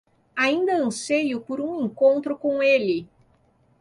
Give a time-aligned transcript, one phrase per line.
[0.35, 3.07] Ainda anseio por um encontro com ele.